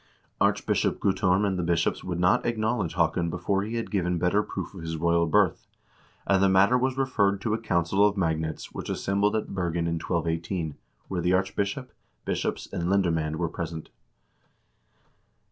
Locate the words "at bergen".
9.35-9.85